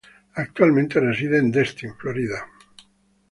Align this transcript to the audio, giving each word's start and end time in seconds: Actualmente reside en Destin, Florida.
Actualmente 0.33 0.99
reside 0.99 1.37
en 1.37 1.51
Destin, 1.51 1.93
Florida. 1.95 2.47